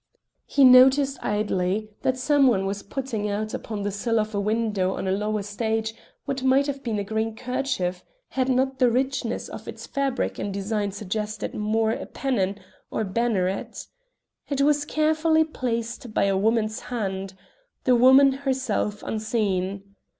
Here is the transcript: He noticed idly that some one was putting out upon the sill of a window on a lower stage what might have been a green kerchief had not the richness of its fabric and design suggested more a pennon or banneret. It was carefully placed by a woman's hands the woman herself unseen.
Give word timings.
He 0.47 0.63
noticed 0.63 1.19
idly 1.23 1.91
that 2.01 2.17
some 2.17 2.47
one 2.47 2.65
was 2.65 2.81
putting 2.81 3.29
out 3.29 3.53
upon 3.53 3.83
the 3.83 3.91
sill 3.91 4.19
of 4.19 4.33
a 4.33 4.39
window 4.39 4.95
on 4.95 5.07
a 5.07 5.11
lower 5.11 5.43
stage 5.43 5.93
what 6.25 6.41
might 6.41 6.65
have 6.65 6.81
been 6.81 6.97
a 6.97 7.03
green 7.03 7.35
kerchief 7.35 8.03
had 8.29 8.49
not 8.49 8.79
the 8.79 8.89
richness 8.89 9.47
of 9.47 9.67
its 9.67 9.85
fabric 9.85 10.39
and 10.39 10.51
design 10.51 10.91
suggested 10.91 11.53
more 11.53 11.91
a 11.91 12.07
pennon 12.07 12.57
or 12.89 13.03
banneret. 13.03 13.85
It 14.49 14.61
was 14.61 14.85
carefully 14.85 15.43
placed 15.43 16.15
by 16.15 16.23
a 16.23 16.35
woman's 16.35 16.79
hands 16.79 17.35
the 17.83 17.95
woman 17.95 18.31
herself 18.31 19.03
unseen. 19.03 19.83